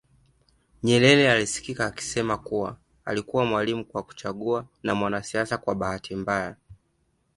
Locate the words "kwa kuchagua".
3.85-4.65